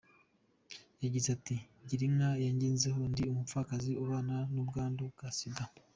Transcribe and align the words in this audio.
Yagize 1.03 1.27
ati 1.37 1.55
"Girinka 1.87 2.29
yangezeho 2.45 2.99
ndi 3.11 3.23
umupfakazi 3.31 3.91
ubana 4.03 4.37
n’ubwandu 4.53 5.01
bwa 5.13 5.29
Sida. 5.37 5.65